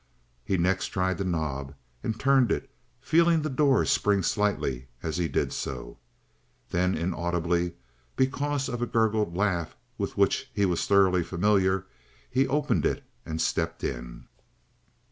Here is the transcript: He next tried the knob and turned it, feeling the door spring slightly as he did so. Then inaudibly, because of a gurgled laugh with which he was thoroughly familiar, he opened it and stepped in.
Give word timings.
He 0.43 0.57
next 0.57 0.87
tried 0.87 1.19
the 1.19 1.23
knob 1.23 1.75
and 2.01 2.19
turned 2.19 2.51
it, 2.51 2.71
feeling 3.01 3.43
the 3.43 3.51
door 3.51 3.85
spring 3.85 4.23
slightly 4.23 4.87
as 5.03 5.17
he 5.17 5.27
did 5.27 5.53
so. 5.53 5.99
Then 6.71 6.97
inaudibly, 6.97 7.73
because 8.15 8.67
of 8.67 8.81
a 8.81 8.87
gurgled 8.87 9.37
laugh 9.37 9.75
with 9.99 10.17
which 10.17 10.49
he 10.55 10.65
was 10.65 10.87
thoroughly 10.87 11.21
familiar, 11.21 11.85
he 12.31 12.47
opened 12.47 12.83
it 12.83 13.03
and 13.27 13.39
stepped 13.39 13.83
in. 13.83 14.27